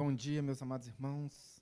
[0.00, 1.60] Bom dia, meus amados irmãos.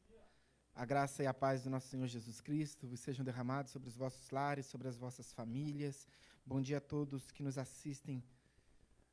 [0.75, 4.31] A graça e a paz do nosso Senhor Jesus Cristo sejam derramados sobre os vossos
[4.31, 6.07] lares, sobre as vossas famílias.
[6.45, 8.23] Bom dia a todos que nos assistem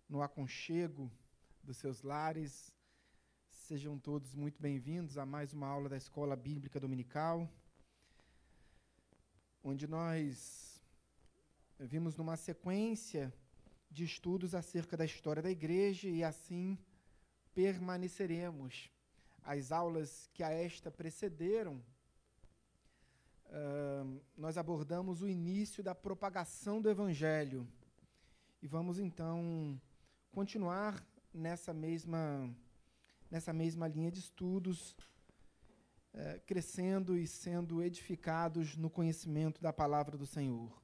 [0.10, 1.10] no aconchego
[1.64, 2.74] dos seus lares.
[3.50, 7.50] Sejam todos muito bem-vindos a mais uma aula da Escola Bíblica Dominical,
[9.64, 10.82] onde nós
[11.80, 13.34] vimos numa sequência
[13.90, 16.78] de estudos acerca da história da igreja e assim
[17.56, 18.92] permaneceremos.
[19.46, 21.84] As aulas que a esta precederam,
[23.48, 27.68] uh, nós abordamos o início da propagação do Evangelho.
[28.62, 29.80] E vamos então
[30.32, 32.50] continuar nessa mesma,
[33.30, 34.96] nessa mesma linha de estudos,
[36.14, 40.82] uh, crescendo e sendo edificados no conhecimento da palavra do Senhor.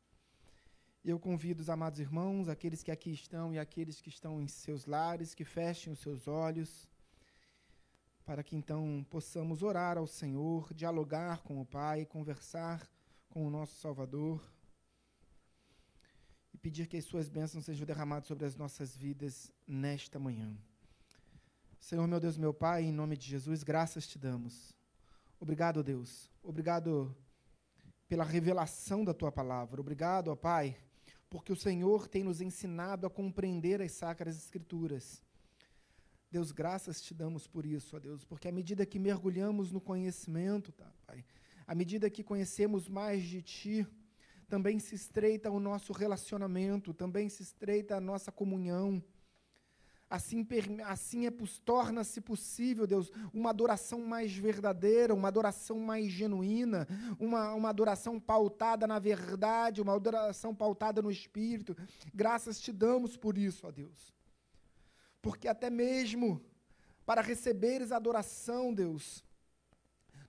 [1.02, 4.86] Eu convido os amados irmãos, aqueles que aqui estão e aqueles que estão em seus
[4.86, 6.90] lares, que fechem os seus olhos
[8.30, 12.88] para que então possamos orar ao Senhor, dialogar com o Pai, conversar
[13.28, 14.40] com o nosso Salvador
[16.54, 20.56] e pedir que as suas bênçãos sejam derramadas sobre as nossas vidas nesta manhã.
[21.80, 24.76] Senhor, meu Deus, meu Pai, em nome de Jesus, graças te damos.
[25.40, 26.30] Obrigado, Deus.
[26.44, 27.18] Obrigado
[28.08, 29.82] pela revelação da tua palavra.
[29.82, 30.78] Obrigado, ó Pai,
[31.32, 35.20] porque o Senhor tem nos ensinado a compreender as sacras escrituras.
[36.32, 40.72] Deus, graças te damos por isso, ó Deus, porque à medida que mergulhamos no conhecimento,
[40.72, 41.26] tá, Pai,
[41.66, 43.88] à medida que conhecemos mais de Ti,
[44.48, 49.02] também se estreita o nosso relacionamento, também se estreita a nossa comunhão.
[50.10, 50.48] Assim,
[50.86, 51.32] assim é,
[51.64, 56.88] torna-se possível, Deus, uma adoração mais verdadeira, uma adoração mais genuína,
[57.20, 61.78] uma, uma adoração pautada na verdade, uma adoração pautada no Espírito.
[62.12, 64.19] Graças te damos por isso, ó Deus.
[65.22, 66.42] Porque até mesmo
[67.06, 69.24] para receberes adoração, Deus,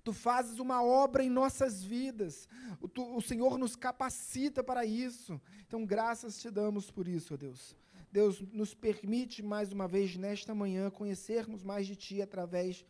[0.02, 2.48] Tu fazes uma obra em nossas vidas.
[2.80, 5.40] O, tu, o, Senhor nos capacita para isso.
[5.66, 7.76] Então, graças te damos por isso, Deus.
[8.10, 12.84] Deus nos permite mais uma vez nesta manhã conhecermos mais de Ti através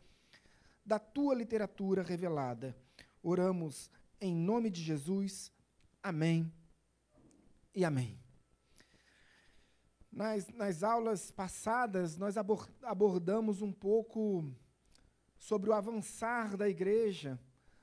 [0.85, 2.77] da Tua literatura revelada.
[3.23, 5.53] Oramos em nome de Jesus.
[6.03, 6.51] Amém
[7.75, 8.30] e amém.
[10.13, 12.37] Nas, nas aulas passadas, nós
[12.83, 14.53] abordamos um pouco
[15.39, 17.39] sobre o avançar da igreja,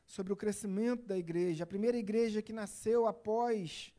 [0.06, 1.64] sobre o crescimento da igreja.
[1.64, 3.94] A primeira igreja que nasceu após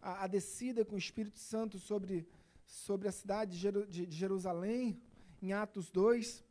[0.00, 2.26] a, a descida com o Espírito Santo sobre,
[2.66, 5.00] sobre a cidade de, Jerusalém,
[5.42, 6.42] em Atos 2.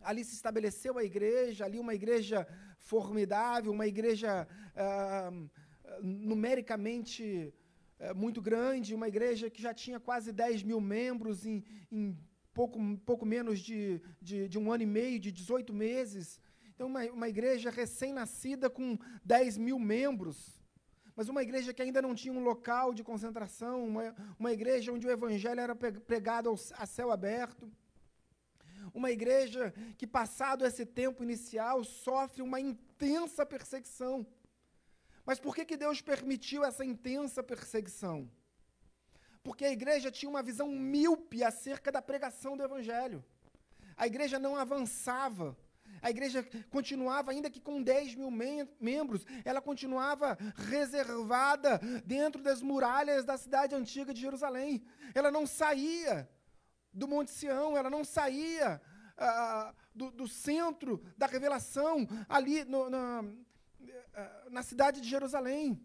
[0.00, 2.46] Ali se estabeleceu a igreja, ali uma igreja
[2.78, 5.30] formidável, uma igreja ah,
[6.00, 7.52] numericamente
[7.98, 12.16] é, muito grande, uma igreja que já tinha quase 10 mil membros em, em
[12.52, 16.40] pouco, pouco menos de, de, de, um ano e meio, de 18 meses.
[16.74, 20.62] Então, uma, uma igreja recém-nascida com 10 mil membros.
[21.14, 25.06] Mas uma igreja que ainda não tinha um local de concentração, uma, uma igreja onde
[25.06, 27.70] o evangelho era pregado ao, a céu aberto.
[28.92, 34.26] Uma igreja que, passado esse tempo inicial, sofre uma intensa perseguição.
[35.26, 38.30] Mas por que, que Deus permitiu essa intensa perseguição?
[39.42, 43.24] Porque a igreja tinha uma visão míope acerca da pregação do Evangelho.
[43.96, 45.56] A igreja não avançava.
[46.00, 50.36] A igreja continuava, ainda que com 10 mil mem membros, ela continuava
[50.68, 54.84] reservada dentro das muralhas da cidade antiga de Jerusalém.
[55.14, 56.28] Ela não saía
[56.92, 58.80] do Monte Sião, ela não saía
[59.16, 62.90] ah, do, do, centro da revelação, ali no,
[64.50, 65.80] na cidade de Jerusalém.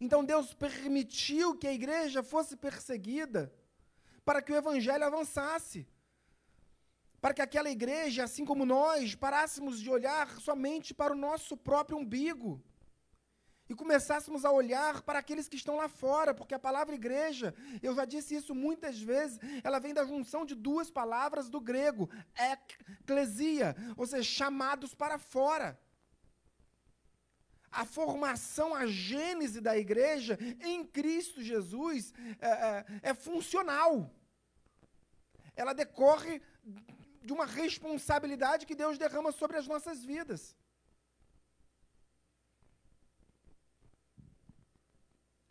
[0.00, 3.52] Então Deus permitiu que a igreja fosse perseguida
[4.24, 5.86] para que o evangelho avançasse.
[7.20, 11.98] Para que aquela igreja, assim como nós, parássemos de olhar somente para o nosso próprio
[11.98, 12.62] umbigo
[13.68, 17.94] e começássemos a olhar para aqueles que estão lá fora, porque a palavra igreja, eu
[17.94, 23.76] já disse isso muitas vezes, ela vem da junção de duas palavras do grego, eclesia,
[23.96, 25.78] ou seja, chamados para fora
[27.70, 34.10] a formação, a gênese da igreja em Cristo Jesus é, é, é funcional.
[35.54, 36.42] Ela decorre
[37.22, 40.56] de uma responsabilidade que Deus derrama sobre as nossas vidas.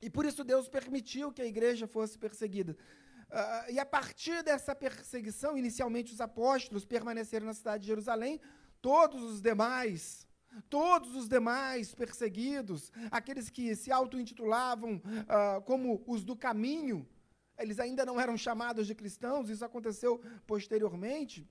[0.02, 2.76] E por isso Deus permitiu que a igreja fosse perseguida.
[3.30, 8.42] Uh, e a partir dessa perseguição, inicialmente os apóstolos permaneceram na cidade de Jerusalém,
[8.82, 10.28] todos os demais
[10.70, 17.08] Todos os demais perseguidos, aqueles que se auto-intitulavam uh, como os do caminho,
[17.58, 21.48] eles ainda não eram chamados de cristãos, isso aconteceu posteriormente.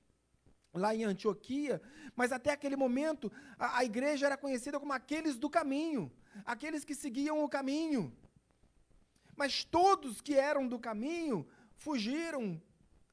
[0.75, 1.81] lá em Antioquia,
[2.14, 6.12] mas até aquele momento a, a igreja era conhecida como aqueles do caminho,
[6.45, 8.12] aqueles que seguiam o caminho.
[9.37, 12.61] Mas todos que eram do caminho fugiram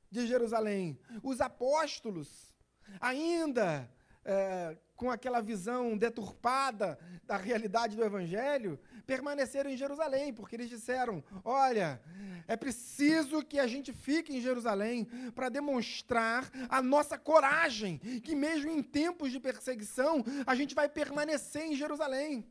[0.10, 1.00] de Jerusalém.
[1.22, 2.54] Os apóstolos,
[3.00, 3.90] ainda
[4.24, 11.24] é, com aquela visão deturpada da realidade do Evangelho, permaneceram em Jerusalém, porque eles disseram:
[11.44, 12.02] olha,
[12.48, 18.72] é preciso que a gente fique em Jerusalém para demonstrar a nossa coragem, que mesmo
[18.72, 22.48] em tempos de perseguição, a gente vai permanecer em Jerusalém.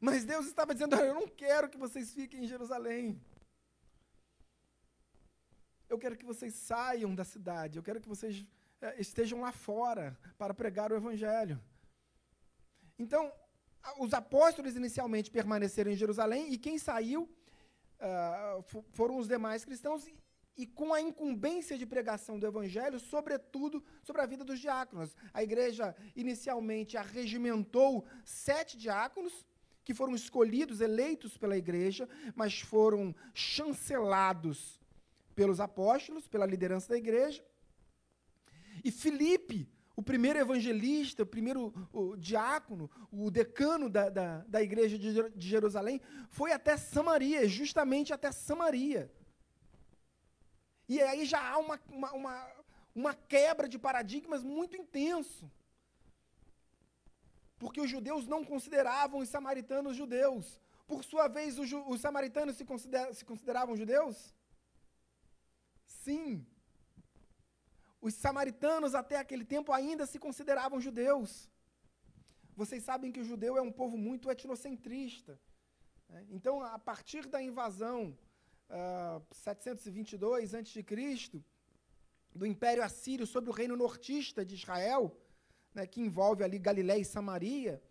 [0.00, 3.20] Mas Deus estava dizendo: eu não quero que vocês fiquem em Jerusalém.
[5.88, 8.44] Eu quero que vocês saiam da cidade, eu quero que vocês
[8.98, 11.60] estejam lá fora para pregar o Evangelho.
[12.98, 13.32] Então,
[13.98, 17.28] os apóstolos inicialmente permaneceram em Jerusalém e quem saiu
[18.00, 20.14] uh, foram os demais cristãos e,
[20.56, 25.14] e, com a incumbência de pregação do evangelho, sobretudo sobre a vida dos diáconos.
[25.32, 29.46] A igreja inicialmente arregimentou sete diáconos
[29.84, 34.80] que foram escolhidos, eleitos pela igreja, mas foram chancelados
[35.34, 37.44] pelos apóstolos, pela liderança da igreja.
[38.84, 44.98] E Filipe, o primeiro evangelista, o primeiro o diácono, o decano da, da, da igreja
[44.98, 49.10] de, de Jerusalém, foi até Samaria, justamente até Samaria.
[50.86, 52.52] E aí já há uma, uma, uma,
[52.94, 55.50] uma quebra de paradigmas muito intenso.
[57.58, 60.60] Porque os judeus não consideravam os samaritanos judeus.
[60.86, 64.34] Por sua vez, os, os samaritanos se, consider, se consideravam judeus?
[65.86, 66.46] Sim.
[68.06, 71.48] Os samaritanos, até aquele tempo, ainda se consideravam judeus.
[72.54, 75.40] Vocês sabem que o judeu é um povo muito etnocentrista.
[76.10, 76.26] Né?
[76.28, 78.14] Então, a partir da invasão
[78.68, 80.84] uh, 722 a.C.,
[82.34, 85.04] do Império Assírio sobre o reino nortista de Israel,
[85.72, 87.82] né, que envolve ali Galiléia e Samaria,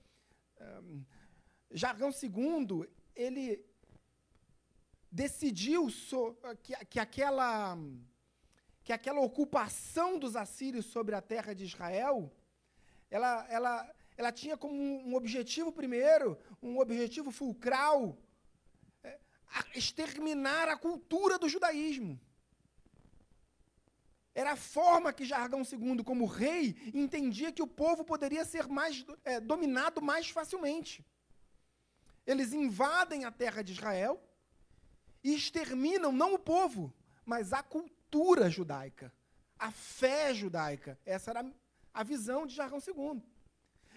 [0.62, 1.25] um, ah,
[1.72, 3.65] Jargão II, ele
[5.12, 7.75] decidiu so, que, que aquela
[8.84, 12.32] que aquela ocupação dos assírios sobre a terra de Israel,
[13.10, 18.18] ela, ela, ela tinha como um objetivo primeiro, um objetivo fulcral,
[19.02, 19.18] é,
[19.74, 22.20] exterminar a cultura do judaísmo.
[24.36, 29.06] Era a forma que Jargão II, como rei, entendia que o povo poderia ser mais
[29.24, 31.06] é, dominado mais facilmente.
[32.25, 34.22] Eles invadem a terra de Israel
[35.24, 39.12] e exterminam não o povo, mas a cultura cultura judaica,
[39.58, 41.00] a fé judaica.
[41.03, 41.51] Essa era
[41.91, 43.24] a visão de Jargão II.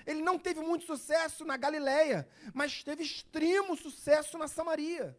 [0.07, 5.19] Ele não teve muito sucesso na Galileia, mas teve extremo sucesso na Samaria.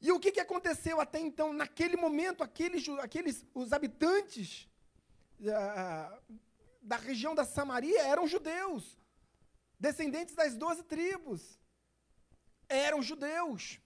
[0.00, 1.54] E o que, que aconteceu até então?
[1.54, 4.68] Naquele momento, aqueles, aqueles os habitantes
[5.40, 6.38] uh,
[6.82, 8.98] da região da Samaria eram judeus,
[9.80, 11.58] descendentes das doze tribos.
[12.68, 13.80] Eram judeus.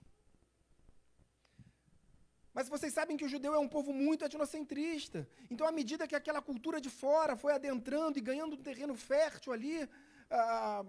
[2.54, 5.26] Mas vocês sabem que o judeu é um povo muito etnocentrista.
[5.50, 9.52] Então, à medida que aquela cultura de fora foi adentrando e ganhando um terreno fértil
[9.52, 9.88] ali,
[10.30, 10.84] ah,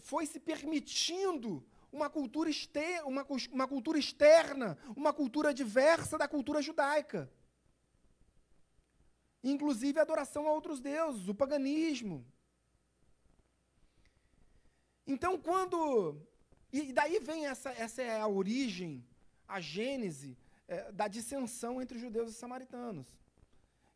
[0.00, 6.60] foi se permitindo uma cultura, exter uma, uma cultura externa, uma cultura diversa da cultura
[6.60, 7.30] judaica.
[9.42, 12.26] Inclusive a adoração a outros deuses, o paganismo.
[15.06, 16.20] Então, quando.
[16.72, 19.07] E daí vem essa, essa é a origem
[19.48, 20.36] a gênese
[20.68, 23.08] é, da dissensão entre os judeus e os samaritanos.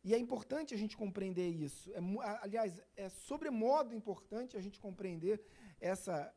[0.03, 1.89] E é importante a gente compreender isso.
[1.93, 1.99] É,
[2.41, 5.41] aliás, é sobremodo importante a gente compreender
[5.79, 6.33] essa,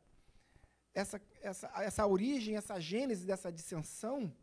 [0.93, 4.33] essa, essa, essa origem, essa gênese dessa dissensão,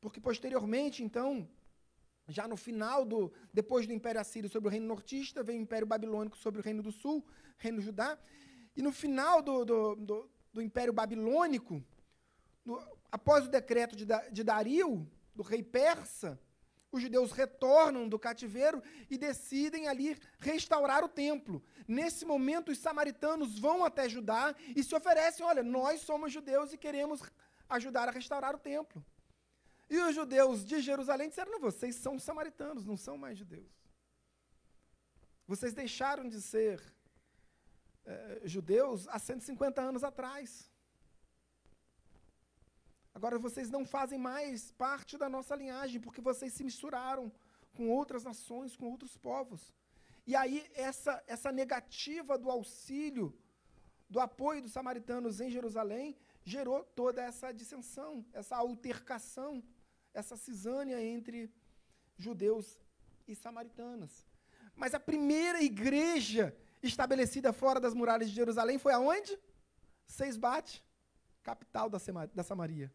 [0.00, 1.48] porque posteriormente, então,
[2.26, 3.32] já no final do.
[3.52, 6.82] depois do Império Assírio sobre o reino nortista, vem o Império Babilônico sobre o reino
[6.82, 7.24] do sul,
[7.58, 8.18] reino Judá.
[8.76, 11.82] E no final do, do, do, do Império Babilônico,
[12.64, 16.38] no, após o decreto de, de Dario, do rei persa,
[16.90, 21.62] os judeus retornam do cativeiro e decidem ali restaurar o templo.
[21.86, 26.78] Nesse momento, os samaritanos vão até Judá e se oferecem: olha, nós somos judeus e
[26.78, 27.22] queremos
[27.68, 29.04] ajudar a restaurar o templo.
[29.90, 33.70] E os judeus de Jerusalém disseram: não, vocês são samaritanos, não são mais judeus.
[35.46, 36.82] Vocês deixaram de ser
[38.04, 40.70] é, judeus há 150 anos atrás.
[43.18, 47.24] Agora vocês não fazem mais parte da nossa linhagem, porque vocês se misturaram
[47.76, 49.74] com outras nações, com outros povos.
[50.24, 53.36] E aí, essa, essa negativa do auxílio,
[54.08, 59.64] do apoio dos samaritanos em Jerusalém, gerou toda essa dissensão, essa altercação,
[60.14, 61.52] essa cisânia entre
[62.16, 62.78] judeus
[63.26, 64.24] e samaritanos.
[64.76, 69.36] Mas a primeira igreja estabelecida fora das muralhas de Jerusalém foi aonde?
[70.06, 70.84] Seisbate,
[71.42, 71.98] capital da,
[72.32, 72.92] da Samaria.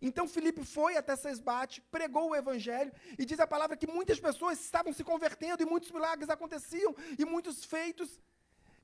[0.00, 4.60] Então Filipe foi até Seisbate, pregou o evangelho, e diz a palavra que muitas pessoas
[4.60, 8.20] estavam se convertendo, e muitos milagres aconteciam, e muitos feitos,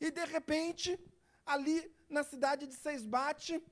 [0.01, 0.99] e de repente,
[1.47, 3.63] ali na cidade de Seisbate,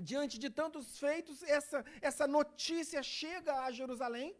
[0.00, 4.36] diante de tantos feitos, essa, essa notícia chega a Jerusalém.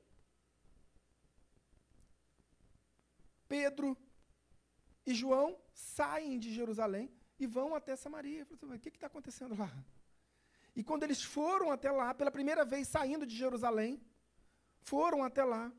[3.49, 3.97] Pedro
[5.07, 7.11] e João saem de Jerusalém
[7.41, 8.47] e vão até Samaria.
[8.51, 9.73] O que está acontecendo lá?
[10.79, 14.01] E quando eles foram até lá, pela primeira vez saindo de Jerusalém,
[14.83, 15.73] foram até lá,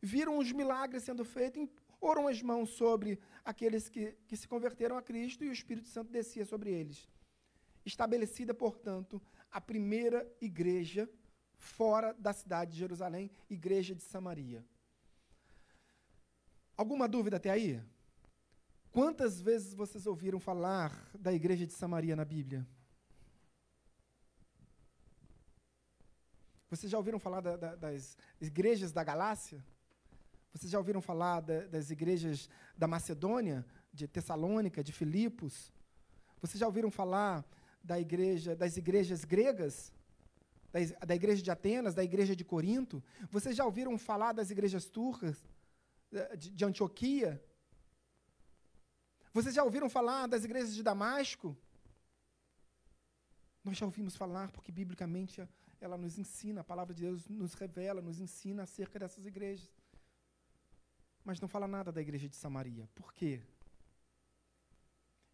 [0.00, 1.68] viram os milagres sendo feitos,
[2.00, 6.10] oram as mãos sobre aqueles que, que se converteram a Cristo e o Espírito Santo
[6.10, 7.06] descia sobre eles.
[7.84, 9.20] Estabelecida, portanto,
[9.52, 11.06] a primeira igreja
[11.58, 14.64] fora da cidade de Jerusalém, igreja de Samaria.
[16.74, 17.78] Alguma dúvida até aí?
[18.90, 22.66] Quantas vezes vocês ouviram falar da igreja de Samaria na Bíblia?
[26.68, 29.64] Vocês já ouviram falar da, da, das igrejas da Galácia?
[30.52, 35.72] Vocês já ouviram falar da, das igrejas da Macedônia, de Tessalônica, de Filipos?
[36.40, 37.44] Vocês já ouviram falar
[37.82, 39.92] da igreja, das igrejas gregas?
[41.06, 43.02] Da, igreja de Atenas, da igreja de Corinto?
[43.30, 45.42] Vocês já ouviram falar das igrejas turcas?
[46.36, 47.42] de, de Antioquia?
[49.32, 51.56] Vocês já ouviram falar das igrejas de Damasco?
[53.62, 55.46] Nós já ouvimos falar porque, biblicamente,
[55.86, 59.70] ela nos ensina, a palavra de Deus nos revela, nos ensina acerca dessas igrejas.
[61.24, 62.88] Mas não fala nada da igreja de Samaria.
[62.94, 63.40] Por quê?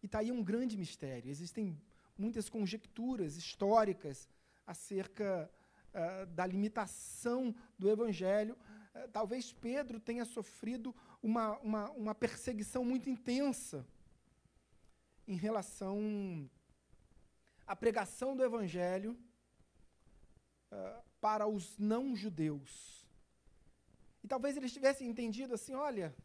[0.01, 1.29] E está aí um grande mistério.
[1.29, 1.79] Existem
[2.17, 4.29] muitas conjecturas históricas
[4.65, 5.51] acerca
[5.93, 8.57] uh, da limitação do evangelho
[8.93, 13.85] eh, talvez Pedro tenha sofrido uma, uma, uma perseguição muito intensa
[15.27, 16.49] em relação
[17.65, 19.17] à pregação do Evangelho
[20.73, 22.71] uh, para os não-judeus.
[24.23, 26.15] E talvez eles tivessem entendido assim: olha,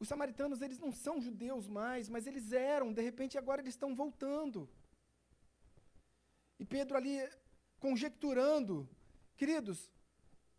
[0.00, 3.94] os samaritanos eles não são judeus mais, mas eles eram, de repente agora eles estão
[3.94, 4.68] voltando.
[6.58, 7.16] E Pedro ali
[7.78, 8.88] conjecturando
[9.36, 9.90] Queridos,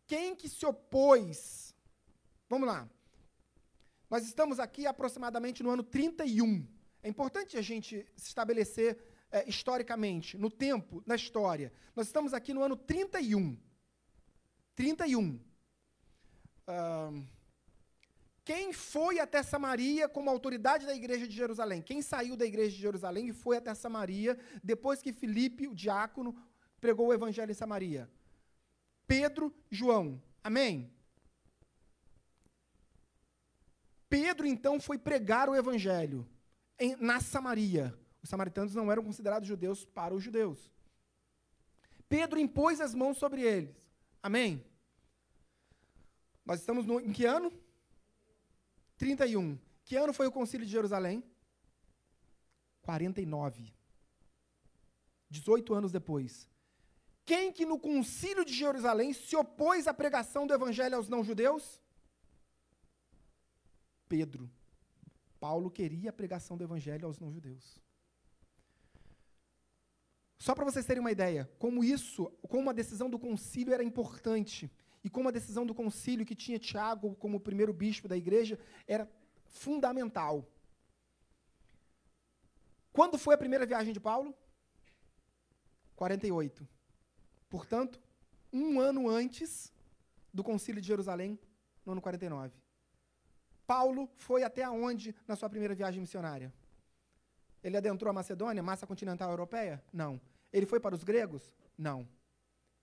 [0.05, 1.75] quem que se opôs?
[2.47, 2.87] Vamos lá.
[4.07, 6.65] Nós estamos aqui aproximadamente no ano 31.
[7.01, 11.71] É importante a gente se estabelecer é, historicamente, no tempo, na história.
[11.95, 13.57] Nós estamos aqui no ano 31.
[14.75, 15.39] 31.
[16.67, 17.25] Uh,
[18.43, 21.81] quem foi até Samaria como autoridade da igreja de Jerusalém?
[21.81, 26.33] Quem saiu da igreja de Jerusalém e foi até Samaria depois que Filipe, o diácono,
[26.79, 28.09] pregou o evangelho em Samaria?
[29.05, 30.21] Pedro, João.
[30.43, 30.89] Amém?
[34.09, 36.25] Pedro, então, foi pregar o evangelho
[36.79, 37.93] em, na Samaria.
[38.27, 40.69] Os samaritanos não eram considerados judeus para os judeus.
[42.09, 43.89] Pedro impôs as mãos sobre eles.
[44.21, 44.65] Amém?
[46.45, 47.49] Nós estamos no, em que ano?
[48.97, 49.57] 31.
[49.85, 51.23] Que ano foi o concílio de Jerusalém?
[52.81, 53.73] 49.
[55.29, 56.49] 18 anos depois.
[57.23, 61.81] Quem que no concílio de Jerusalém se opôs à pregação do evangelho aos não-judeus?
[64.09, 64.51] Pedro.
[65.39, 67.86] Paulo queria a pregação do evangelho aos não-judeus.
[70.37, 74.71] Só para vocês terem uma ideia, como isso, como a decisão do concílio era importante,
[75.03, 79.09] e como a decisão do concílio que tinha Tiago como primeiro bispo da igreja era
[79.45, 80.45] fundamental.
[82.91, 84.35] Quando foi a primeira viagem de Paulo?
[85.95, 86.67] 48.
[87.49, 88.01] Portanto,
[88.51, 89.71] um ano antes
[90.33, 91.39] do Concílio de Jerusalém,
[91.85, 92.53] no ano 49.
[93.65, 96.53] Paulo foi até onde na sua primeira viagem missionária?
[97.67, 99.83] Ele adentrou a Macedônia, massa continental europeia?
[99.91, 100.21] Não.
[100.53, 101.53] Ele foi para os gregos?
[101.77, 102.07] Não.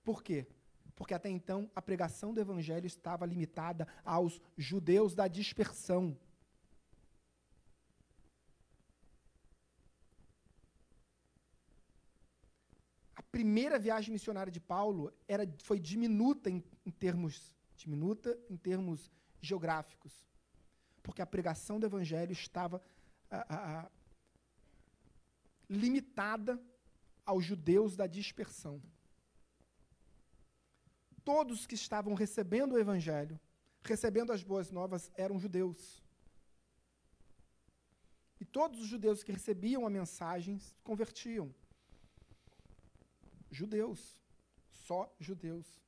[0.05, 0.47] Por quê?
[0.95, 6.15] Porque até então a pregação do evangelho estava limitada aos judeus da dispersão.
[13.33, 20.25] primeira viagem missionária de Paulo era, foi diminuta em, em termos diminuta em termos geográficos,
[21.03, 22.81] porque a pregação do evangelho estava
[23.29, 23.91] a, a, a,
[25.69, 26.61] limitada
[27.25, 28.83] aos judeus da dispersão.
[31.25, 33.41] Todos que estavam recebendo o evangelho,
[33.83, 36.03] recebendo as boas novas, eram judeus.
[38.41, 41.55] E todos os judeus que recebiam a mensagem se convertiam.
[43.51, 44.19] Judeus.
[44.71, 45.84] Só judeus.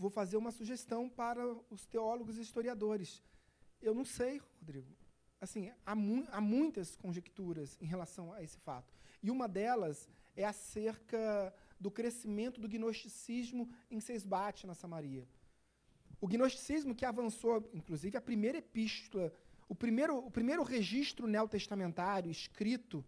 [0.00, 3.22] Vou fazer uma sugestão para os teólogos e historiadores.
[3.82, 4.96] Eu não sei, Rodrigo.
[5.38, 8.94] Assim, há, mu há muitas conjecturas em relação a esse fato.
[9.22, 15.28] E uma delas é acerca do crescimento do gnosticismo em Seisbate, na Samaria.
[16.18, 19.30] O gnosticismo que avançou, inclusive, a primeira epístola,
[19.68, 23.04] o primeiro, o primeiro registro neotestamentário escrito.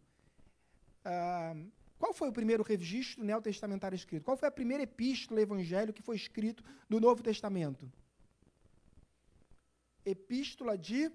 [1.05, 4.25] Uh, qual foi o primeiro registro neotestamentário escrito?
[4.25, 7.89] Qual foi a primeira epístola evangelho que foi escrito no Novo Testamento?
[10.05, 11.13] Epístola de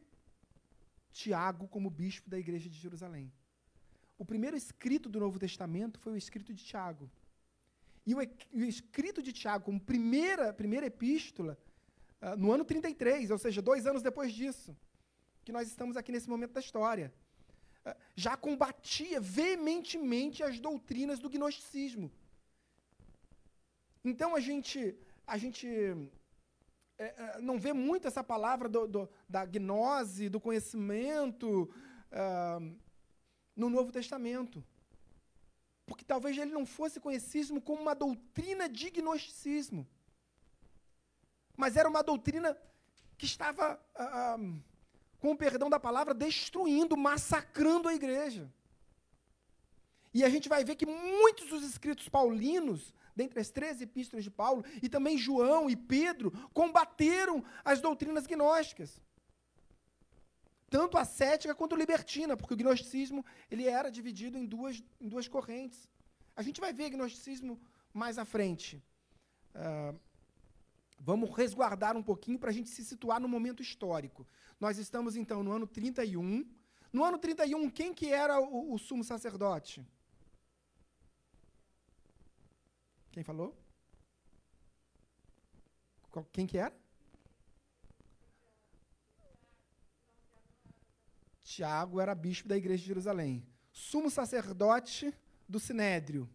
[1.12, 3.30] Tiago, como bispo da igreja de Jerusalém.
[4.17, 7.12] O primeiro escrito do Novo Testamento foi o escrito de Tiago.
[8.06, 11.58] E o, o escrito de Tiago, como primeira, primeira epístola,
[12.21, 14.73] uh, no ano 33, ou seja, dois anos depois disso,
[15.43, 17.13] que nós estamos aqui nesse momento da história,
[18.15, 22.12] já combatia veementemente as doutrinas do gnosticismo.
[24.04, 25.67] Então a gente, a gente
[26.97, 31.69] é, não vê muito essa palavra do, do, da gnose, do conhecimento
[32.12, 32.76] uh,
[33.56, 34.63] no Novo Testamento
[35.88, 39.88] porque talvez ele não fosse conhecido como uma doutrina de gnosticismo.
[41.56, 42.56] Mas era uma doutrina
[43.17, 44.38] que estava, ah, ah,
[45.20, 48.52] com o perdão da palavra, destruindo, massacrando a igreja.
[50.14, 54.32] E a gente vai ver que muitos dos escritos paulinos, dentre as três epístolas de
[54.32, 59.02] Paulo, e também João e Pedro, combateram as doutrinas gnósticas
[60.70, 65.08] tanto a cética quanto a libertina, porque o gnosticismo ele era dividido em duas, em
[65.08, 65.90] duas correntes.
[66.36, 67.60] A gente vai ver gnosticismo
[67.94, 68.84] mais à frente.
[69.56, 69.98] Uh,
[71.00, 74.28] vamos resguardar um pouquinho para a gente se situar no momento histórico.
[74.60, 76.50] Nós estamos, então, no ano 31.
[76.91, 79.86] No ano 31, quem que era o, o sumo sacerdote?
[83.12, 83.56] Quem falou?
[86.32, 86.76] Quem que era?
[91.43, 93.48] Tiago era bispo da igreja de Jerusalém.
[93.72, 95.13] Sumo sacerdote
[95.48, 96.30] do Sinédrio.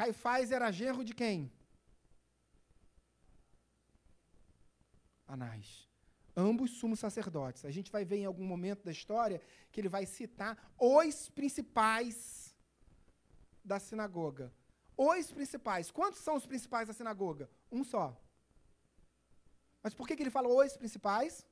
[0.00, 1.52] Caifás era genro de quem?
[5.26, 5.90] Anás
[6.36, 7.64] ambos sumos sacerdotes.
[7.64, 12.54] A gente vai ver em algum momento da história que ele vai citar os principais
[13.64, 14.52] da sinagoga.
[14.96, 15.90] Os principais.
[15.90, 17.50] Quantos são os principais da sinagoga?
[17.70, 18.18] Um só.
[19.82, 21.46] Mas por que, que ele fala os principais?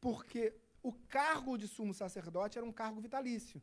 [0.00, 3.62] Porque o cargo de sumo sacerdote era um cargo vitalício.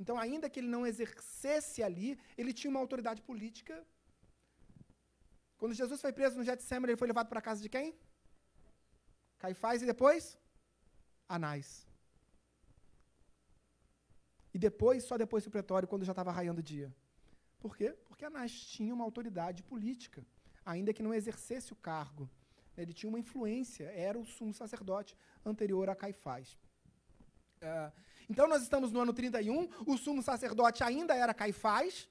[0.00, 3.74] Então, ainda que ele não exercesse ali, ele tinha uma autoridade política.
[5.56, 7.94] Quando Jesus foi preso no Getsemane, ele foi levado para a casa de quem?
[9.38, 10.38] Caifás e depois
[11.28, 11.86] Anás.
[14.52, 16.94] E depois, só depois do pretório, quando já estava raiando o dia.
[17.58, 17.96] Por quê?
[18.06, 20.24] Porque Anás tinha uma autoridade política,
[20.64, 22.30] ainda que não exercesse o cargo.
[22.76, 26.58] Ele tinha uma influência, era o sumo sacerdote anterior a Caifás.
[27.62, 27.90] Uh,
[28.28, 32.08] então, nós estamos no ano 31, o sumo sacerdote ainda era Caifás,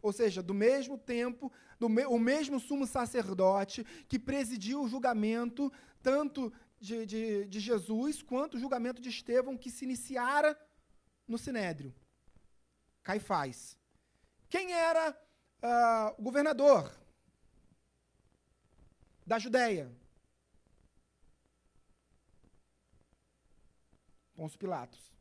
[0.00, 5.72] ou seja, do mesmo tempo, do me, o mesmo sumo sacerdote que presidiu o julgamento
[6.02, 10.58] tanto de, de, de Jesus quanto o julgamento de Estevão que se iniciara
[11.28, 11.94] no Sinédrio.
[13.04, 13.78] Caifás.
[14.48, 15.10] Quem era
[15.62, 16.92] uh, o governador
[19.24, 19.90] da Judéia?
[24.34, 25.11] Pôncio Pilatos.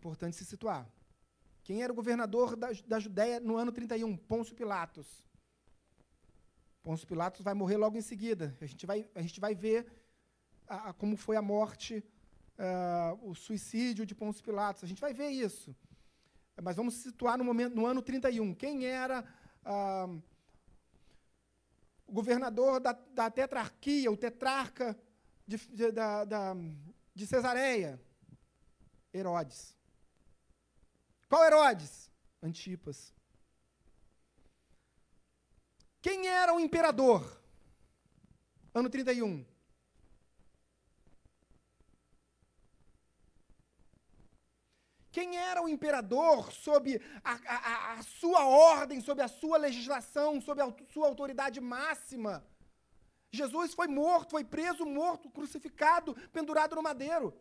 [0.00, 0.90] Importante se situar.
[1.62, 4.16] Quem era o governador da, da Judéia no ano 31?
[4.16, 5.06] Pôncio Pilatos.
[6.82, 8.56] Pôncio Pilatos vai morrer logo em seguida.
[8.62, 9.86] A gente vai, a gente vai ver
[10.66, 12.02] a, a, como foi a morte,
[12.58, 14.82] uh, o suicídio de Pôncio Pilatos.
[14.82, 15.76] A gente vai ver isso.
[16.62, 18.54] Mas vamos se situar no, momento, no ano 31.
[18.54, 19.22] Quem era
[19.66, 20.22] uh,
[22.06, 24.98] o governador da, da, tetrarquia, o tetrarca
[25.46, 26.56] de, de, da, da,
[27.14, 28.00] de Cesareia?
[29.12, 29.78] Herodes.
[31.30, 32.10] Qual Herodes?
[32.42, 33.14] Antipas.
[36.02, 37.40] Quem era o imperador?
[38.74, 39.46] Ano 31.
[45.12, 50.60] Quem era o imperador sob a, a, a, sua ordem, sob a sua legislação, sob
[50.60, 52.44] a sua autoridade máxima?
[53.32, 57.32] Jesus foi morto, foi preso, morto, crucificado, pendurado no madeiro.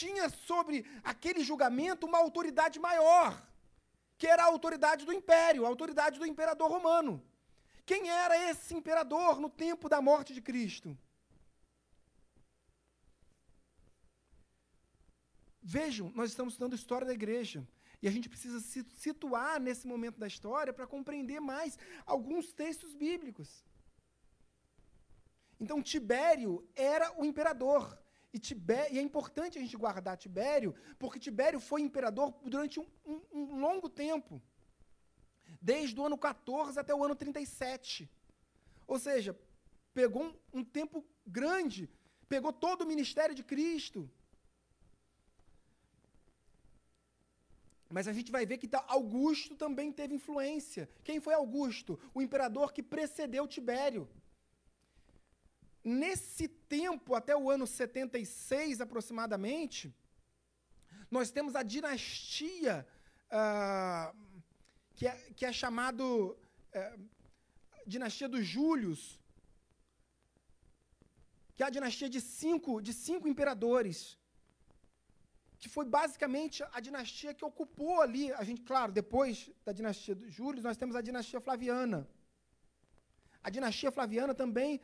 [0.00, 0.76] Tinha sobre
[1.12, 3.28] aquele julgamento uma autoridade maior,
[4.18, 7.12] que era a autoridade do império, a autoridade do imperador romano.
[7.86, 10.98] Quem era esse imperador no tempo da morte de Cristo?
[15.62, 17.60] Vejam, nós estamos estudando história da igreja.
[18.02, 22.94] E a gente precisa se situar nesse momento da história para compreender mais alguns textos
[22.94, 23.64] bíblicos.
[25.60, 28.03] Então, Tibério era o imperador.
[28.34, 28.40] E,
[28.92, 33.60] e é importante a gente guardar Tibério, porque Tibério foi imperador durante um, um, um
[33.60, 34.42] longo tempo
[35.62, 38.10] desde o ano 14 até o ano 37.
[38.88, 39.38] Ou seja,
[39.94, 41.88] pegou um, um tempo grande,
[42.28, 44.10] pegou todo o ministério de Cristo.
[47.88, 50.90] Mas a gente vai ver que tá, Augusto também teve influência.
[51.04, 52.00] Quem foi Augusto?
[52.12, 54.08] O imperador que precedeu Tibério.
[55.84, 59.94] Nesse tempo, até o ano 76 aproximadamente,
[61.10, 62.86] nós temos a dinastia,
[63.26, 64.16] uh,
[64.94, 66.04] que, é, que é chamado
[66.74, 67.08] uh,
[67.86, 69.20] dinastia dos Júlios,
[71.54, 74.18] que é a dinastia de cinco, de cinco imperadores,
[75.58, 80.32] que foi basicamente a dinastia que ocupou ali, a gente, claro, depois da dinastia dos
[80.32, 82.08] Júlios, nós temos a dinastia Flaviana.
[83.42, 84.80] A dinastia Flaviana também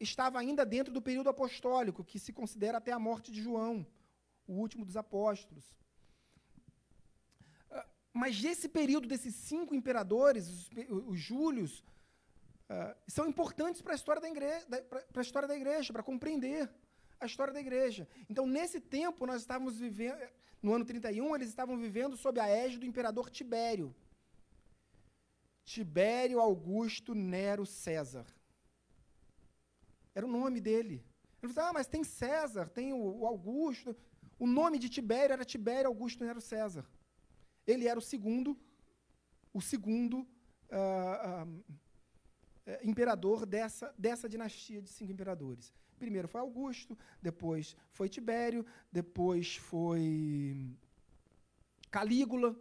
[0.00, 3.86] estava ainda dentro do período apostólico, que se considera até a morte de João,
[4.46, 5.64] o último dos apóstolos.
[7.70, 10.70] É, mas esse período desses cinco imperadores, os,
[11.06, 11.84] os Júlios,
[12.70, 14.66] uh, são importantes para a história da igreja,
[15.12, 16.68] para a história da igreja, para compreender
[17.20, 18.08] a história da igreja.
[18.28, 20.18] Então, nesse tempo, nós estávamos vivendo,
[20.62, 23.94] no ano 31, eles estavam vivendo sob a égide do imperador Tibério.
[25.64, 28.26] Tibério Augusto Nero César.
[30.14, 31.04] Era o nome dele.
[31.42, 33.96] Ele falou, ah, mas tem César, tem o, o Augusto.
[34.38, 36.84] O nome de Tibério era Tibério Augusto Nero César.
[37.66, 38.56] Ele era o segundo,
[39.52, 41.64] o segundo uh, uh,
[42.82, 45.72] imperador dessa, dessa dinastia de cinco imperadores.
[45.98, 50.76] Primeiro foi Augusto, depois foi Tibério, depois foi
[51.90, 52.56] Calígula,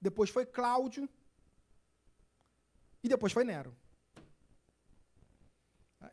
[0.00, 1.08] depois foi Cláudio
[3.02, 3.76] e depois foi Nero.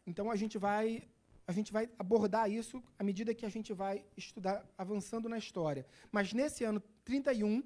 [0.05, 1.03] Então a gente vai
[1.47, 5.85] a gente vai abordar isso à medida que a gente vai estudar avançando na história.
[6.11, 7.63] Mas nesse ano 31, uh,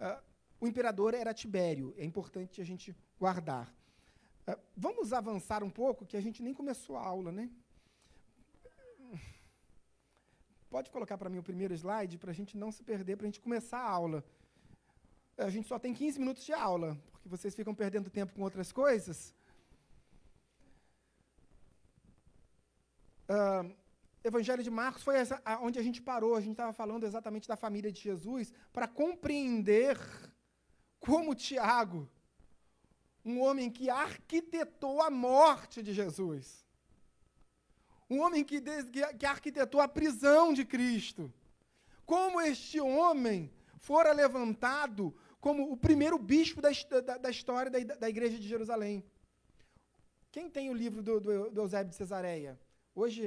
[0.00, 0.20] ah,
[0.60, 1.94] o imperador era Tibério.
[1.96, 3.72] É importante a gente guardar.
[4.48, 7.48] Uh, vamos avançar um pouco, que a gente nem começou a aula, né?
[10.68, 13.30] Pode colocar para mim o primeiro slide para a gente não se perder, para a
[13.30, 14.24] gente começar a aula.
[15.38, 18.72] A gente só tem 15 minutos de aula, porque vocês ficam perdendo tempo com outras
[18.72, 19.32] coisas.
[23.28, 23.74] Uh,
[24.22, 26.34] Evangelho de Marcos foi essa, a, onde a gente parou.
[26.34, 29.98] A gente estava falando exatamente da família de Jesus para compreender
[30.98, 32.08] como Tiago,
[33.24, 36.64] um homem que arquitetou a morte de Jesus,
[38.08, 41.32] um homem que, que, que arquitetou a prisão de Cristo,
[42.06, 46.70] como este homem fora levantado como o primeiro bispo da,
[47.02, 49.04] da, da história da, da, igreja de Jerusalém.
[50.32, 52.58] Quem tem o livro do, do, do Eusébio de Cesareia?
[52.94, 53.26] Hoje,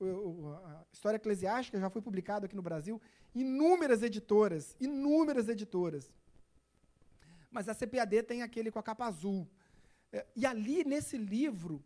[0.00, 3.00] a história eclesiástica já foi publicada aqui no Brasil,
[3.32, 6.12] inúmeras editoras, inúmeras editoras.
[7.50, 9.48] Mas a CPAD tem aquele com a capa azul.
[10.12, 11.84] É, e ali, nesse livro,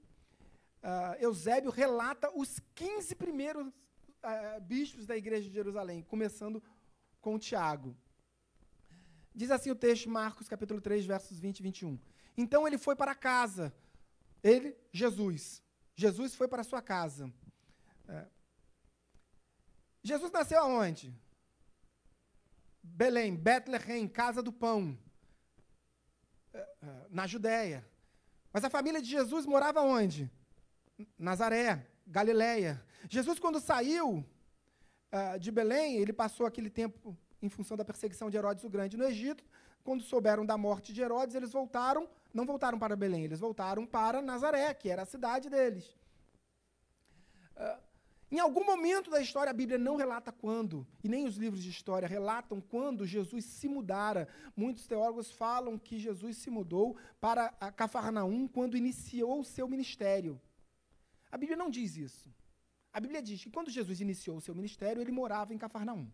[0.83, 6.63] uh, Eusébio relata os 15 primeiros uh, bispos da igreja de Jerusalém, começando
[7.21, 7.95] com Tiago.
[9.35, 11.99] Diz assim o texto, Marcos, capítulo 3, versos 20 e 21.
[12.37, 13.75] Então ele foi para casa,
[14.43, 15.63] ele, Jesus,
[15.99, 17.29] Jesus foi para sua casa.
[18.09, 18.25] É.
[20.01, 21.13] Jesus nasceu aonde?
[22.81, 24.97] Belém, Bethlehem, casa do pão,
[26.55, 27.85] é, é, na Judéia.
[28.53, 30.31] Mas a família de Jesus morava onde?
[31.19, 32.81] Nazaré, Galiléia.
[33.11, 34.25] Jesus, quando saiu
[35.13, 38.97] uh, de Belém, ele passou aquele tempo em função da perseguição de Herodes o Grande
[38.97, 39.45] no Egito.
[39.89, 44.21] Quando souberam da morte de Herodes, eles voltaram não voltaram para Belém, eles voltaram para
[44.21, 45.97] Nazaré, que era a cidade deles.
[47.57, 47.81] Uh,
[48.31, 51.71] em algum momento da história, a Bíblia não relata quando, e nem os livros de
[51.71, 54.29] história relatam quando Jesus se mudara.
[54.55, 60.39] Muitos teólogos falam que Jesus se mudou para Cafarnaum quando iniciou o seu ministério.
[61.33, 62.29] A Bíblia não diz isso.
[62.93, 66.07] A Bíblia diz que quando Jesus iniciou o seu ministério, ele morava em Cafarnaum.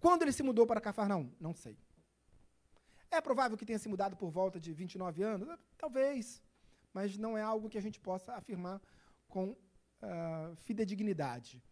[0.00, 1.30] Quando ele se mudou para Cafarnaum?
[1.40, 1.78] Não sei.
[3.10, 5.48] É provável que tenha se mudado por volta de 29 anos?
[5.76, 6.42] Talvez.
[6.92, 8.80] mas não é algo que a gente possa afirmar
[9.28, 11.62] com uh, fidedignidade.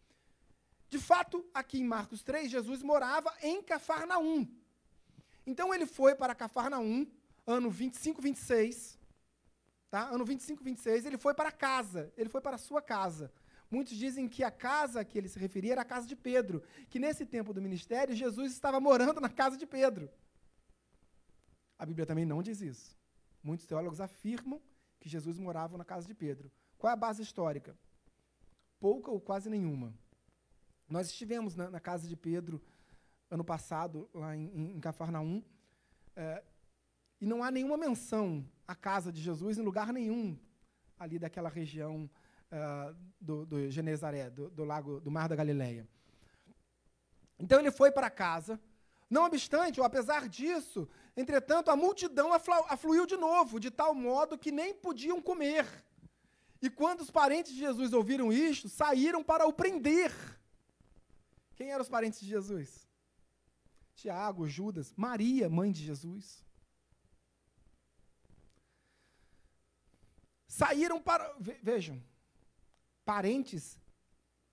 [0.88, 4.46] De fato, aqui em Marcos 3, Jesus morava em Cafarnaum.
[5.46, 7.07] Então ele foi para Cafarnaum,
[7.46, 8.99] ano 25, 26.
[9.90, 10.09] Tá?
[10.09, 13.33] Ano 25, 26, ele foi para casa, ele foi para a sua casa.
[13.70, 17.01] Muitos dizem que a casa que ele se referia era a casa de Pedro, que
[17.01, 20.09] nesse tempo do ministério, Jesus estava morando na casa de Pedro.
[21.78, 22.96] A Bíblia também não diz isso.
[23.42, 24.60] Muitos teólogos afirmam
[24.98, 26.50] que Jesus morava na casa de Pedro.
[26.78, 27.76] Qual é a base histórica?
[28.80, 29.94] Pouca ou quase nenhuma.
[30.88, 32.62] Nós estivemos na, na casa de Pedro
[33.30, 35.42] ano passado, lá em, em Cafarnaum,
[36.14, 36.42] é,
[37.20, 40.38] e não há nenhuma menção à casa de Jesus em lugar nenhum
[40.98, 42.08] ali daquela região
[42.50, 45.86] uh, do, do Genezaré, do, do, lago, do Mar da Galileia.
[47.38, 48.60] Então ele foi para casa.
[49.08, 54.50] Não obstante, ou apesar disso, entretanto, a multidão afluiu de novo, de tal modo que
[54.50, 55.66] nem podiam comer.
[56.60, 60.12] E quando os parentes de Jesus ouviram isto, saíram para o prender.
[61.54, 62.86] Quem eram os parentes de Jesus?
[63.94, 66.44] Tiago, Judas, Maria, mãe de Jesus.
[70.48, 71.34] Saíram para.
[71.62, 72.02] Vejam,
[73.04, 73.78] parentes,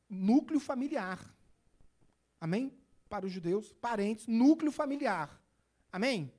[0.09, 1.19] núcleo familiar.
[2.39, 2.77] Amém?
[3.13, 5.39] Para os judeus, parentes, núcleo familiar.
[5.91, 6.34] Amém?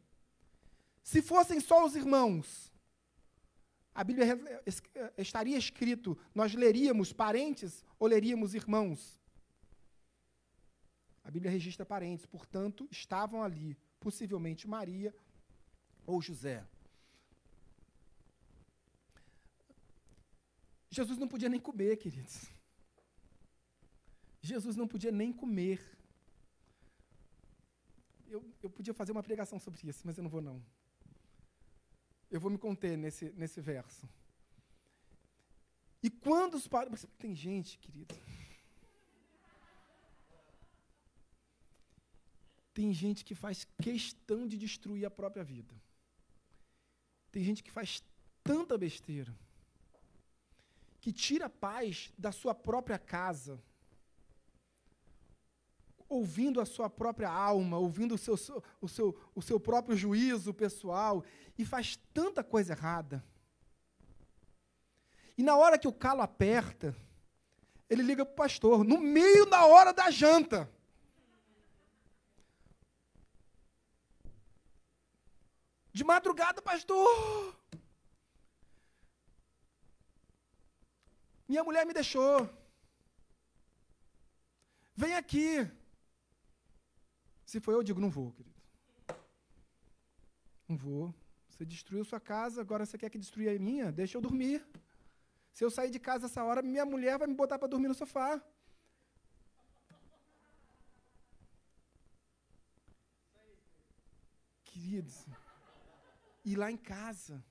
[1.05, 2.73] Se fossem só os irmãos,
[3.95, 4.27] a Bíblia
[5.17, 9.21] estaria escrito, nós leríamos parentes ou leríamos irmãos?
[11.23, 15.15] A Bíblia registra parentes, portanto, estavam ali, possivelmente Maria
[16.05, 16.67] ou José.
[20.91, 22.51] Jesus não podia nem comer, queridos.
[24.43, 25.81] Jesus não podia nem comer.
[28.29, 30.63] Eu, eu podia fazer uma pregação sobre isso, mas eu não vou não.
[32.31, 34.09] Eu vou me conter nesse, nesse verso.
[36.03, 37.07] E quando os pais.
[37.19, 38.15] Tem gente, querido.
[42.73, 45.75] Tem gente que faz questão de destruir a própria vida.
[47.31, 48.03] Tem gente que faz
[48.43, 49.35] tanta besteira
[51.05, 53.63] que tira paz da sua própria casa,
[56.17, 58.35] ouvindo a sua própria alma, ouvindo o seu,
[58.81, 61.25] o seu, o seu próprio juízo pessoal,
[61.59, 63.25] e faz tanta coisa errada.
[65.37, 66.95] E na hora que o calo aperta,
[67.89, 70.71] ele liga para o pastor, no meio da hora da janta.
[75.93, 77.55] De madrugada, pastor,
[81.49, 82.49] Minha mulher me deixou.
[84.97, 85.71] Vem aqui.
[87.45, 88.61] Se for eu, digo, não vou, querido.
[90.69, 91.15] Não vou.
[91.49, 93.93] Você destruiu sua casa, agora você quer que destrua a minha?
[93.93, 94.67] Deixa eu dormir.
[95.53, 97.95] Se eu sair de casa essa hora, minha mulher vai me botar para dormir no
[97.95, 98.43] sofá.
[104.65, 105.27] Queridos,
[106.45, 107.43] e lá em casa,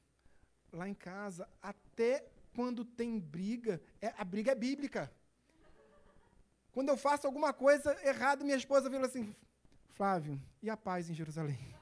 [0.71, 5.11] lá em casa, até quando tem briga, é, a briga é bíblica.
[6.73, 9.35] Quando eu faço alguma coisa errada, minha esposa vira assim:
[9.97, 11.75] Flávio, e a paz em Jerusalém?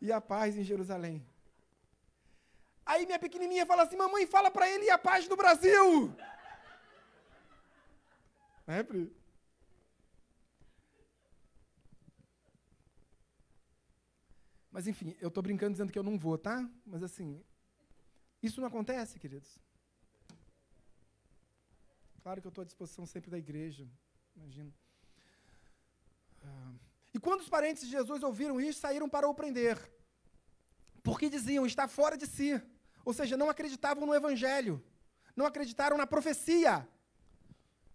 [0.00, 1.24] E a paz em Jerusalém?
[2.84, 6.14] Aí minha pequenininha fala assim: Mamãe, fala para ele e a paz no Brasil.
[8.66, 9.14] É, Pri?
[14.70, 16.68] Mas enfim, eu estou brincando dizendo que eu não vou, tá?
[16.86, 17.44] Mas assim,
[18.42, 19.58] isso não acontece, queridos?
[22.22, 23.86] Claro que eu estou à disposição sempre da igreja,
[24.34, 24.72] imagino.
[27.14, 29.78] E quando os parentes de Jesus ouviram isso, saíram para o prender.
[31.02, 32.60] Porque diziam, está fora de si.
[33.04, 34.82] Ou seja, não acreditavam no evangelho.
[35.36, 36.88] Não acreditaram na profecia.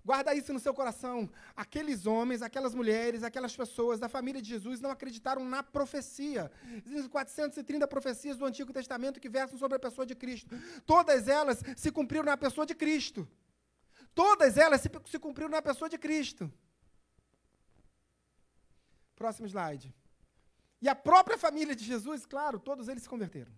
[0.04, 1.30] Guarda isso no seu coração.
[1.56, 6.50] Aqueles homens, aquelas mulheres, aquelas pessoas da família de Jesus não acreditaram na profecia.
[6.86, 10.56] Existem 430 profecias do Antigo Testamento que versam sobre a pessoa de Cristo.
[10.86, 13.28] Todas elas se cumpriram na pessoa de Cristo.
[14.16, 16.50] Todas elas se, se cumpriram na pessoa de Cristo.
[19.18, 19.94] Próximo slide.
[20.82, 23.52] E a própria família de Jesus, claro, todos eles se converteram.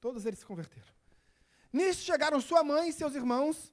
[0.00, 0.92] Todos eles se converteram.
[1.72, 3.72] Nisso chegaram sua mãe e seus irmãos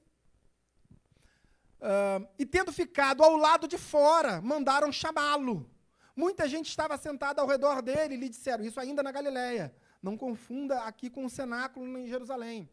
[1.82, 5.68] Uh, e tendo ficado ao lado de fora, mandaram chamá-lo.
[6.14, 9.74] Muita gente estava sentada ao redor dele e lhe disseram, isso ainda na Galiléia.
[10.00, 12.70] Não confunda aqui com o cenáculo em Jerusalém.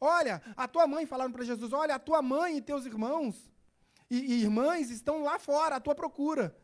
[0.00, 3.52] Olha, a tua mãe, falaram para Jesus, olha, a tua mãe e teus irmãos
[4.10, 6.56] e, e irmãs estão lá fora à tua procura.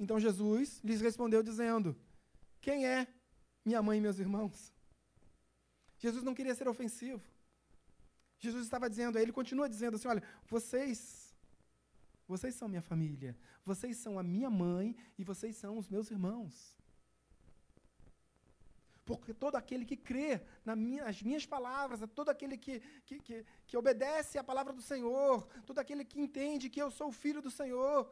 [0.00, 1.94] Então Jesus lhes respondeu dizendo,
[2.58, 3.06] quem é
[3.62, 4.72] minha mãe e meus irmãos.
[5.98, 7.22] Jesus não queria ser ofensivo.
[8.38, 11.34] Jesus estava dizendo, ele continua dizendo assim: olha, vocês,
[12.26, 16.74] vocês são minha família, vocês são a minha mãe e vocês são os meus irmãos.
[19.04, 23.76] Porque todo aquele que crê nas minha, minhas palavras, todo aquele que, que, que, que
[23.76, 27.50] obedece à palavra do Senhor, todo aquele que entende que eu sou o filho do
[27.50, 28.10] Senhor,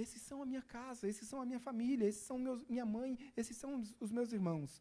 [0.00, 3.18] esses são a minha casa, esses são a minha família, esses são meus, minha mãe,
[3.36, 4.80] esses são os, os meus irmãos.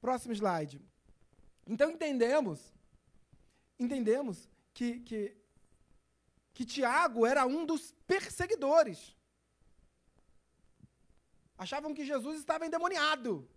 [0.00, 0.80] Próximo slide.
[1.66, 2.72] Então entendemos,
[3.78, 5.36] entendemos que, que,
[6.52, 9.16] que Tiago era um dos perseguidores.
[11.56, 13.48] Achavam que Jesus estava endemoniado.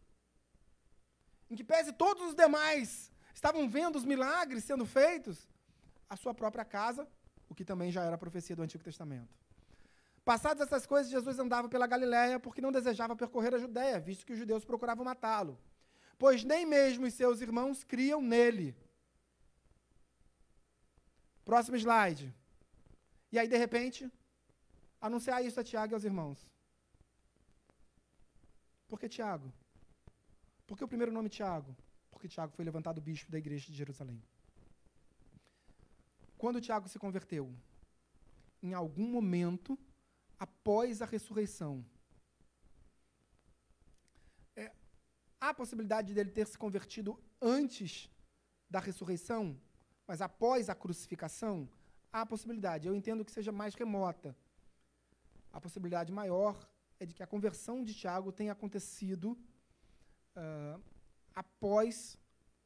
[1.49, 5.49] Em que pese todos os demais estavam vendo os milagres sendo feitos,
[6.09, 7.07] a sua própria casa,
[7.49, 9.38] o que também já era profecia do Antigo Testamento.
[10.32, 14.34] Passadas essas coisas, Jesus andava pela Galiléia porque não desejava percorrer a Judéia, visto que
[14.34, 15.57] os judeus procuravam matá-lo
[16.19, 18.75] pois nem mesmo os seus irmãos criam nele.
[21.45, 22.27] Próximo slide.
[23.32, 24.11] E aí, de repente,
[24.99, 26.38] anunciar isso a Tiago e aos irmãos.
[28.89, 29.51] Por que Tiago?
[30.67, 31.75] Por que o primeiro nome Tiago?
[32.11, 34.21] Porque Tiago foi levantado bispo da igreja de Jerusalém.
[36.38, 37.45] Quando Tiago se converteu?
[38.61, 39.80] Em algum momento
[40.39, 41.85] após a ressurreição
[45.41, 48.09] Há a possibilidade dele ter se convertido antes
[48.69, 49.57] da ressurreição,
[50.05, 51.69] mas após a crucificação?
[52.11, 52.87] Há a possibilidade.
[52.87, 54.35] Eu entendo que seja mais remota.
[55.53, 56.69] A possibilidade maior
[56.99, 59.37] é de que a conversão de Tiago tenha acontecido
[60.35, 60.81] uh,
[61.33, 62.17] após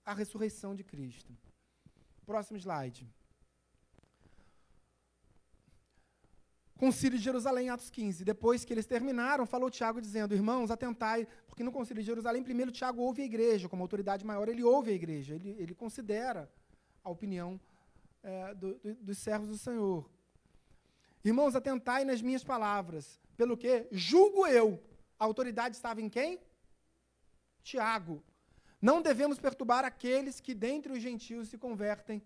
[0.03, 1.37] a ressurreição de Cristo.
[2.25, 3.07] Próximo slide.
[6.83, 8.25] Concílio de Jerusalém, Atos 15.
[8.25, 12.73] Depois que eles terminaram, falou Tiago dizendo: Irmãos, atentai, porque no Concílio de Jerusalém, primeiro
[12.73, 16.51] Tiago ouve a igreja, como autoridade maior, ele ouve a igreja, ele, ele considera
[17.01, 17.57] a opinião
[18.21, 20.09] é, do, do, dos servos do Senhor.
[21.23, 24.77] Irmãos, atentai nas minhas palavras, pelo que julgo eu.
[25.17, 26.37] A autoridade estava em quem?
[27.61, 28.21] Tiago.
[28.81, 32.21] Não devemos perturbar aqueles que dentre os gentios se convertem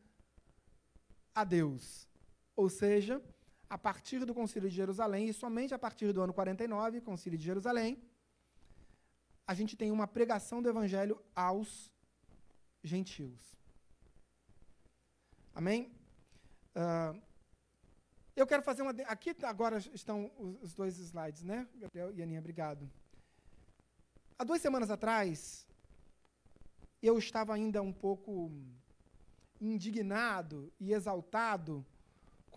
[1.35, 2.07] a Deus.
[2.55, 3.21] Ou seja,
[3.69, 7.45] a partir do Concílio de Jerusalém, e somente a partir do ano 49, Concílio de
[7.45, 8.01] Jerusalém,
[9.45, 11.91] a gente tem uma pregação do Evangelho aos
[12.83, 13.55] gentios.
[15.53, 15.91] Amém?
[16.75, 17.21] Uh,
[18.35, 18.91] eu quero fazer uma.
[19.07, 21.67] Aqui agora estão os, os dois slides, né?
[21.75, 22.89] Gabriel e Aninha, obrigado.
[24.37, 25.65] Há duas semanas atrás,
[27.01, 28.51] eu estava ainda um pouco
[29.59, 31.83] indignado e exaltado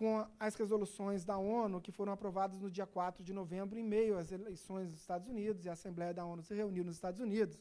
[0.01, 4.17] com as resoluções da ONU que foram aprovadas no dia 4 de novembro, em meio
[4.17, 7.59] às eleições dos Estados Unidos, e a Assembleia da ONU se reuniu nos Estados Unidos.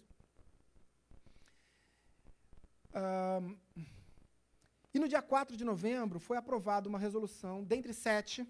[2.95, 3.59] Um,
[4.95, 8.49] e no dia 4 de novembro foi aprovada uma resolução, dentre sete,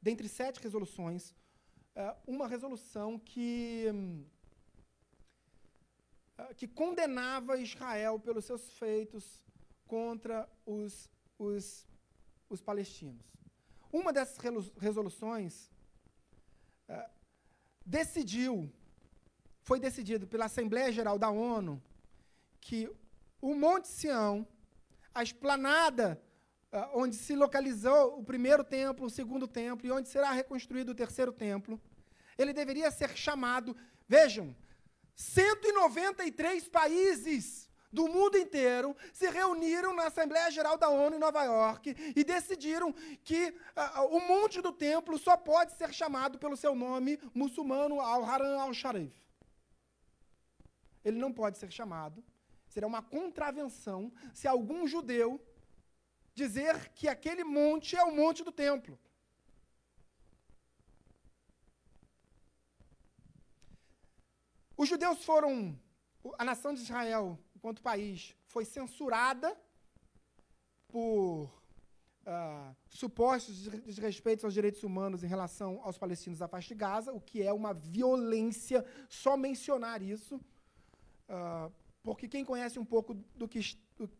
[0.00, 1.30] dentre sete resoluções,
[1.96, 3.86] uh, uma resolução que,
[6.38, 9.42] uh, que condenava Israel pelos seus feitos
[9.88, 11.84] contra os, os
[12.54, 13.26] os palestinos.
[13.92, 14.38] Uma dessas
[14.78, 15.70] resoluções
[16.88, 17.10] é,
[17.84, 18.72] decidiu,
[19.62, 21.82] foi decidido pela Assembleia Geral da ONU,
[22.60, 22.90] que
[23.40, 24.46] o Monte Sião,
[25.14, 26.20] a esplanada
[26.72, 30.94] é, onde se localizou o primeiro templo, o segundo templo, e onde será reconstruído o
[30.94, 31.80] terceiro templo,
[32.36, 33.76] ele deveria ser chamado,
[34.08, 34.56] vejam,
[35.14, 41.94] 193 países do mundo inteiro se reuniram na Assembleia Geral da ONU em Nova York
[42.16, 42.92] e decidiram
[43.22, 48.60] que uh, o monte do templo só pode ser chamado pelo seu nome muçulmano Al-Haram
[48.60, 49.14] al-Sharif.
[51.04, 52.22] Ele não pode ser chamado.
[52.66, 55.40] Será uma contravenção se algum judeu
[56.34, 58.98] dizer que aquele monte é o monte do templo.
[64.76, 65.78] Os judeus foram,
[66.36, 69.56] a nação de Israel enquanto país, foi censurada
[70.86, 71.44] por
[72.26, 77.22] uh, supostos desrespeitos aos direitos humanos em relação aos palestinos da faixa de Gaza, o
[77.22, 83.60] que é uma violência só mencionar isso, uh, porque quem conhece um pouco do que
[83.96, 84.10] do,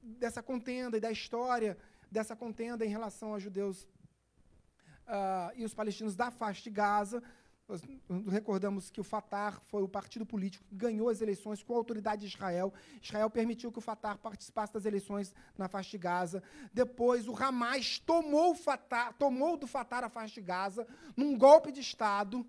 [0.00, 1.76] dessa contenda e da história
[2.10, 7.22] dessa contenda em relação aos judeus uh, e os palestinos da faixa de Gaza
[7.68, 7.82] nós
[8.28, 12.22] recordamos que o Fatah foi o partido político que ganhou as eleições com a autoridade
[12.22, 12.72] de Israel.
[13.02, 16.42] Israel permitiu que o Fatah participasse das eleições na faixa de Gaza.
[16.72, 21.70] Depois, o Hamas tomou, o Fatah, tomou do Fatah a faixa de Gaza num golpe
[21.70, 22.46] de Estado.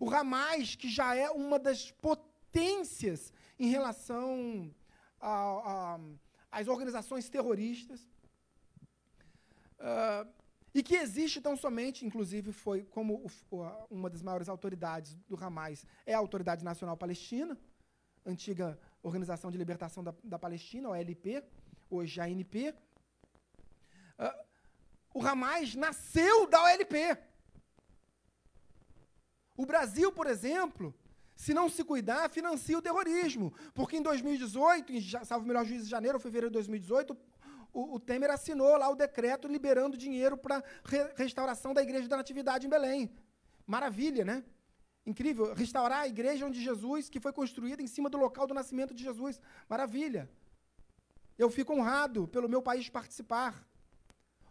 [0.00, 4.74] O Hamas, que já é uma das potências em relação
[6.50, 8.00] às organizações terroristas,
[9.78, 10.41] uh,
[10.74, 13.24] e que existe tão somente, inclusive foi como
[13.90, 17.58] uma das maiores autoridades do Hamas, é a Autoridade Nacional Palestina,
[18.24, 21.42] antiga Organização de Libertação da, da Palestina, OLP,
[21.90, 22.70] hoje a ANP.
[22.70, 22.74] Uh,
[24.18, 24.44] ah,
[25.14, 27.18] o Hamas nasceu da OLP.
[29.56, 30.94] O Brasil, por exemplo,
[31.36, 33.52] se não se cuidar, financia o terrorismo.
[33.74, 37.16] Porque em 2018, em, salvo melhor juízo de janeiro ou fevereiro de 2018,
[37.72, 42.16] o, o, Temer assinou lá o decreto liberando dinheiro para re, restauração da Igreja da
[42.16, 43.10] Natividade em Belém.
[43.66, 44.44] Maravilha, né?
[45.04, 45.52] Incrível.
[45.54, 49.02] Restaurar a igreja onde Jesus, que foi construída em cima do local do nascimento de
[49.02, 49.40] Jesus.
[49.68, 50.30] Maravilha.
[51.36, 53.66] Eu fico honrado pelo meu país participar.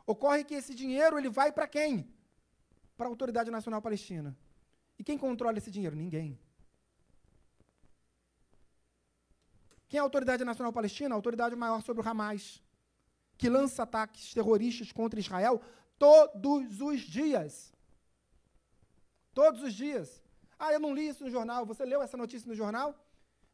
[0.05, 2.11] Ocorre que esse dinheiro ele vai para quem?
[2.97, 4.36] Para a Autoridade Nacional Palestina.
[4.99, 5.95] E quem controla esse dinheiro?
[5.95, 6.38] Ninguém.
[9.88, 11.13] Quem é a Autoridade Nacional Palestina?
[11.13, 12.61] A autoridade maior sobre o Hamas,
[13.42, 15.60] que lança ataques terroristas contra Israel
[15.98, 17.74] todos os dias.
[19.34, 20.22] Todos os dias.
[20.60, 21.66] Ah, eu não li isso no jornal.
[21.66, 22.89] Você leu essa notícia no jornal?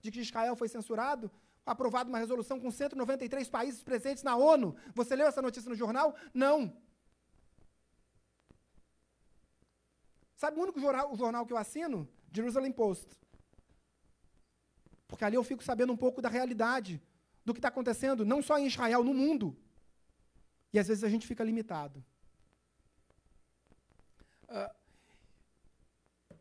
[0.02, 1.32] De que Israel foi censurado?
[1.66, 4.76] Aprovado uma resolução com 193 países presentes na ONU.
[4.94, 6.14] Você leu essa notícia no jornal?
[6.34, 6.76] Não.
[10.36, 12.06] Sabe o único jornal, o jornal que eu assino?
[12.30, 13.08] Jerusalem Post.
[15.08, 17.02] Porque ali eu fico sabendo um pouco da realidade,
[17.46, 19.58] do que está acontecendo, não só em Israel, no mundo.
[20.74, 22.04] E às vezes a gente fica limitado.
[24.44, 24.78] Uh,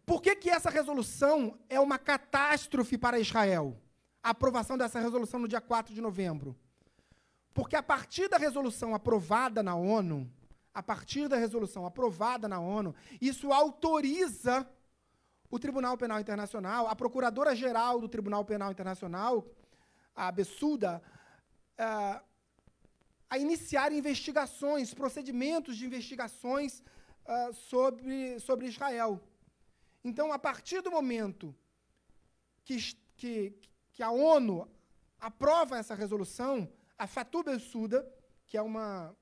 [0.05, 3.77] por que, que essa resolução é uma catástrofe para Israel?
[4.23, 6.57] A aprovação dessa resolução no dia 4 de novembro.
[7.53, 10.31] Porque a partir da resolução aprovada na ONU,
[10.75, 14.69] a partir da resolução aprovada na ONU, isso autoriza
[15.51, 19.45] o Tribunal Penal Internacional, a Procuradora-Geral do Tribunal Penal Internacional,
[20.15, 21.03] a Bessuda,
[21.81, 22.21] uh,
[23.29, 26.83] a iniciar investigações, procedimentos de investigações
[27.25, 29.21] uh, sobre, sobre Israel.
[30.05, 31.55] Então, a partir do momento
[32.65, 32.77] que,
[33.17, 33.59] que,
[33.93, 34.71] que a ONU
[35.19, 38.07] aprova essa resolução, a Fatou Bensouda,
[38.47, 39.15] que é uma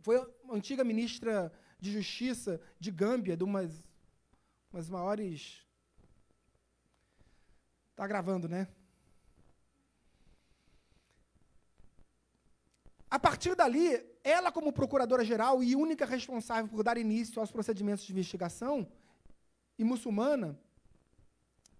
[0.00, 3.88] foi uma antiga ministra de Justiça de Gâmbia, de umas,
[4.70, 5.66] umas maiores.
[7.90, 8.68] Está gravando, né?
[13.10, 18.12] A partir dali, ela, como procuradora-geral e única responsável por dar início aos procedimentos de
[18.12, 18.86] investigação,
[19.80, 20.58] e muçulmana,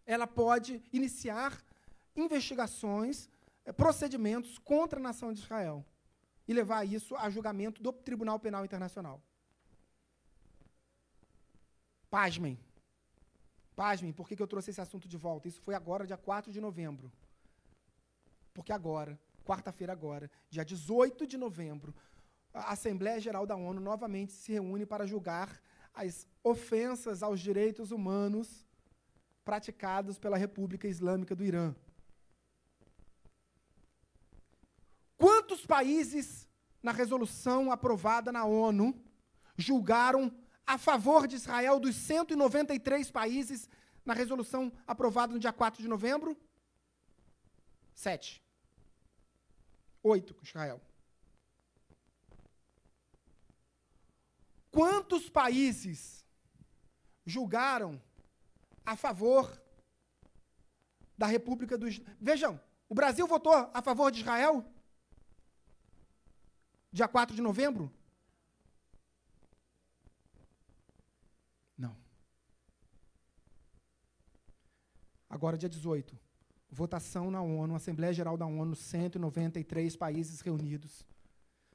[0.07, 1.63] ela pode iniciar
[2.17, 3.29] investigações,
[3.65, 5.85] eh, procedimentos contra a nação de Israel
[6.49, 9.23] e levar isso a julgamento do Tribunal Penal Internacional.
[12.09, 12.59] Pasmem.
[13.77, 15.47] Pasmem, por que, que eu trouxe esse assunto de volta?
[15.47, 17.13] Isso foi agora, dia 4 de novembro.
[18.55, 21.95] Porque agora, quarta-feira agora, dia 18 de novembro,
[22.53, 25.61] a Assembleia Geral da ONU novamente se reúne para julgar
[25.95, 28.67] as ofensas aos direitos humanos
[29.45, 31.75] praticadas pela República Islâmica do Irã.
[35.17, 36.49] Quantos países,
[36.83, 38.95] na resolução aprovada na ONU,
[39.57, 40.33] julgaram
[40.67, 43.69] a favor de Israel dos 193 países
[44.05, 46.37] na resolução aprovada no dia 4 de novembro?
[47.95, 48.43] Sete.
[50.03, 50.81] Oito com Israel.
[54.71, 56.25] Quantos países
[57.27, 58.01] julgaram
[58.85, 59.61] a favor
[61.19, 62.01] da República dos.
[62.21, 64.65] Vejam, o Brasil votou a favor de Israel?
[66.93, 67.93] Dia 4 de novembro?
[71.77, 71.97] Não.
[75.29, 76.19] Agora, dia 18.
[76.71, 81.05] Votação na ONU, Assembleia Geral da ONU, 193 países reunidos.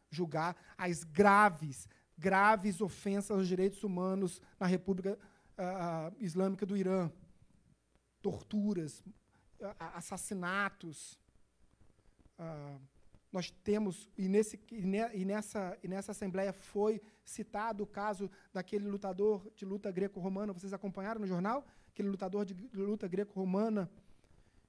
[0.10, 1.88] Julgar as graves,
[2.18, 5.20] graves ofensas aos direitos humanos na República
[5.58, 7.12] uh, Islâmica do Irã.
[8.22, 9.02] Torturas,
[9.60, 11.20] uh, assassinatos.
[12.40, 12.80] Uh,
[13.36, 19.52] nós temos, e, nesse, e, nessa, e nessa Assembleia foi citado o caso daquele lutador
[19.58, 21.68] de luta greco-romana, vocês acompanharam no jornal?
[21.90, 23.92] Aquele lutador de luta greco-romana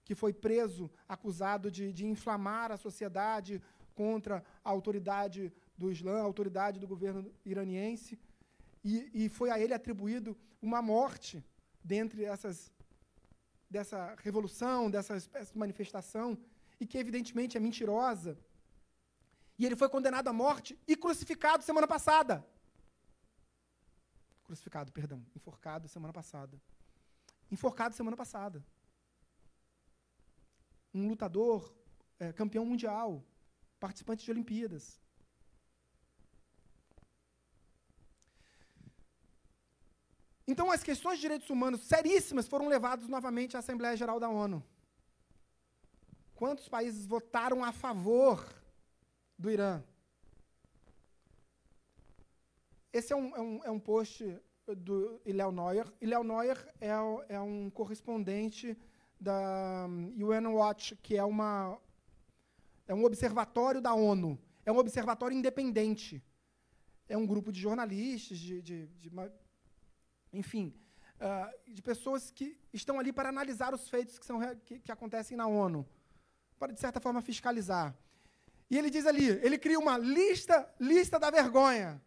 [0.06, 3.60] que foi preso, acusado de, de inflamar a sociedade
[3.92, 8.16] contra a autoridade do Islã, a autoridade do governo iraniense,
[8.84, 11.44] e, e foi a ele atribuído uma morte
[11.82, 12.72] dentre essas
[13.68, 15.14] dessa revolução, dessa
[15.52, 16.38] manifestação,
[16.80, 18.38] e que evidentemente é mentirosa,
[19.58, 22.46] e ele foi condenado à morte e crucificado semana passada.
[24.44, 26.56] Crucificado, perdão, enforcado semana passada.
[27.50, 28.64] enforcado semana passada.
[30.96, 31.70] Um lutador,
[32.18, 33.22] é, campeão mundial,
[33.78, 34.98] participante de Olimpíadas.
[40.48, 44.64] Então, as questões de direitos humanos seríssimas foram levadas novamente à Assembleia Geral da ONU.
[46.34, 48.46] Quantos países votaram a favor
[49.38, 49.82] do Irã?
[52.90, 54.24] Esse é um, é um, é um post
[54.66, 55.92] do Iléo Neuer.
[56.00, 56.88] Iléo Neuer é,
[57.28, 58.78] é um correspondente
[59.20, 59.86] da
[60.18, 61.78] UN Watch, que é, uma,
[62.86, 64.38] é um observatório da ONU.
[64.64, 66.22] É um observatório independente.
[67.08, 69.10] É um grupo de jornalistas, de, de, de
[70.32, 70.74] enfim,
[71.20, 75.36] uh, de pessoas que estão ali para analisar os feitos que, são, que, que acontecem
[75.36, 75.86] na ONU,
[76.58, 77.96] para, de certa forma, fiscalizar.
[78.68, 82.02] E ele diz ali, ele cria uma lista, lista da vergonha.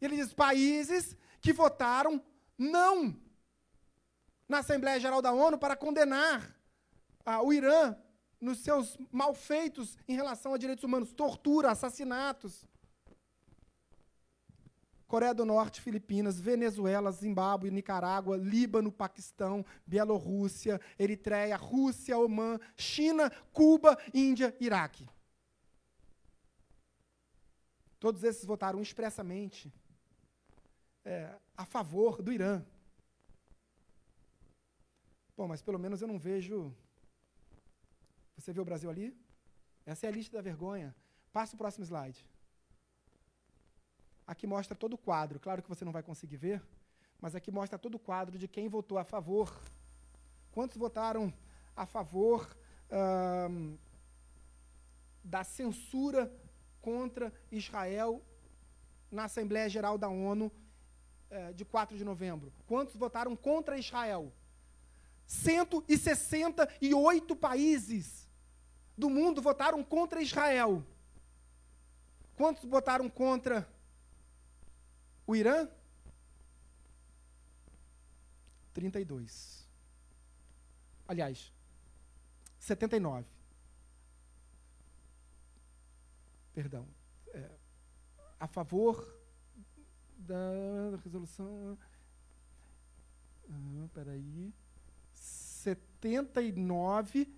[0.00, 2.20] Ele diz países que votaram
[2.58, 3.16] não
[4.52, 6.54] na Assembleia Geral da ONU para condenar
[7.24, 7.96] ah, o Irã
[8.38, 12.68] nos seus malfeitos em relação a direitos humanos, tortura, assassinatos.
[15.06, 23.98] Coreia do Norte, Filipinas, Venezuela, Zimbábue, Nicarágua, Líbano, Paquistão, Bielorrússia, Eritreia, Rússia, Omã, China, Cuba,
[24.12, 25.08] Índia, Iraque.
[27.98, 29.72] Todos esses votaram expressamente
[31.04, 32.62] é, a favor do Irã.
[35.36, 36.74] Bom, mas pelo menos eu não vejo.
[38.36, 39.16] Você vê o Brasil ali?
[39.86, 40.94] Essa é a lista da vergonha.
[41.32, 42.26] Passa o próximo slide.
[44.26, 45.40] Aqui mostra todo o quadro.
[45.40, 46.62] Claro que você não vai conseguir ver,
[47.20, 49.50] mas aqui mostra todo o quadro de quem votou a favor.
[50.52, 51.32] Quantos votaram
[51.74, 52.56] a favor
[55.24, 56.30] da censura
[56.80, 58.22] contra Israel
[59.10, 60.52] na Assembleia Geral da ONU
[61.30, 62.52] uh, de 4 de novembro?
[62.66, 64.30] Quantos votaram contra Israel?
[65.26, 68.28] 168 países
[68.96, 70.84] do mundo votaram contra Israel.
[72.36, 73.68] Quantos votaram contra
[75.26, 75.68] o Irã,
[78.72, 79.68] 32.
[81.06, 81.52] Aliás,
[82.58, 83.26] 79.
[86.54, 86.86] Perdão.
[87.28, 87.50] É,
[88.38, 89.20] a favor
[90.16, 91.78] da resolução.
[93.48, 94.52] Ah, peraí.
[95.62, 97.28] 79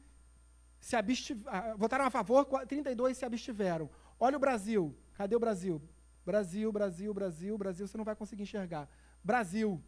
[0.81, 1.53] se abstiveram.
[1.57, 3.91] Ah, votaram a favor, 32 se abstiveram.
[4.19, 4.97] Olha o Brasil.
[5.15, 5.81] Cadê o Brasil?
[6.25, 8.89] Brasil, Brasil, Brasil, Brasil, você não vai conseguir enxergar.
[9.23, 9.83] Brasil,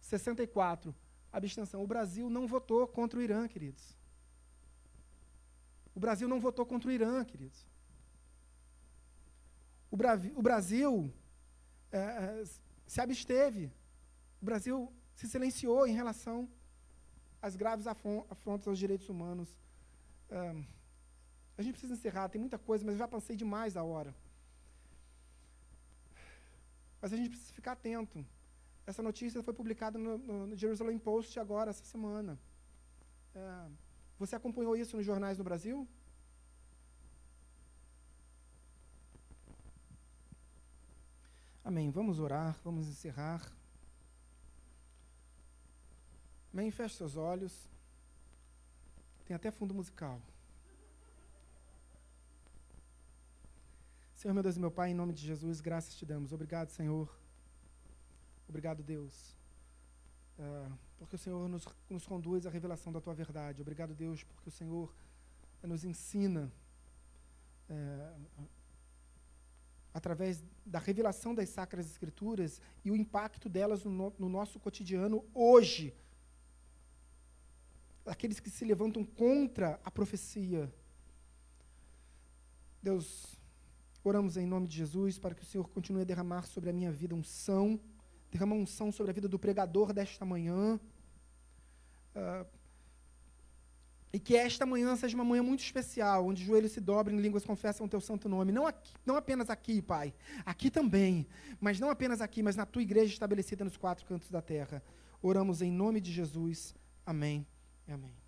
[0.00, 0.94] 64,
[1.32, 1.82] abstenção.
[1.82, 3.96] O Brasil não votou contra o Irã, queridos.
[5.94, 7.66] O Brasil não votou contra o Irã, queridos.
[9.90, 11.12] O, Bravi, o Brasil
[11.90, 12.44] é
[12.86, 13.72] se absteve.
[14.40, 16.48] O Brasil se silenciou em relação
[17.42, 19.48] às graves afrontas aos direitos humanos.
[21.58, 24.14] A gente precisa encerrar, tem muita coisa, mas eu já passei demais da hora.
[27.00, 28.24] Mas a gente precisa ficar atento.
[28.86, 32.38] Essa notícia foi publicada no, no Jerusalem Post agora, essa semana.
[34.18, 35.86] Você acompanhou isso nos jornais no Brasil?
[41.64, 41.90] Amém.
[41.90, 43.40] Vamos orar, vamos encerrar.
[46.52, 46.70] Amém.
[46.70, 47.70] Feche seus olhos.
[49.24, 50.20] Tem até fundo musical.
[54.14, 56.30] Senhor, meu Deus e meu Pai, em nome de Jesus, graças te damos.
[56.30, 57.08] Obrigado, Senhor.
[58.46, 59.34] Obrigado, Deus.
[60.38, 63.62] Uh, porque o Senhor nos, nos, conduz à revelação da tua verdade.
[63.62, 64.94] Obrigado, Deus, porque o Senhor
[65.62, 66.52] nos ensina
[67.70, 68.48] uh,
[69.94, 75.94] através da revelação das Sacras Escrituras e o impacto delas no, no nosso cotidiano hoje.
[78.04, 80.72] Aqueles que se levantam contra a profecia.
[82.82, 83.40] Deus,
[84.04, 86.90] Oramos em nome de Jesus para que o Senhor continue a derramar sobre a minha
[86.90, 87.78] vida unção,
[88.32, 90.80] derrama unção sobre a vida do pregador desta manhã.
[92.16, 92.44] Uh,
[94.12, 97.44] e que esta manhã seja uma manhã muito especial, onde os joelhos se dobrem línguas
[97.44, 98.50] confessam o teu santo nome.
[98.50, 100.12] Não, aqui, não apenas aqui, Pai,
[100.44, 101.26] aqui também,
[101.60, 104.82] mas não apenas aqui, mas na tua igreja estabelecida nos quatro cantos da terra.
[105.22, 106.74] Oramos em nome de Jesus.
[107.06, 107.46] Amém
[107.94, 108.21] amém.